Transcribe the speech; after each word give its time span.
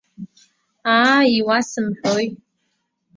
Аа, 0.95 1.19
иуасымҳәои! 1.37 2.27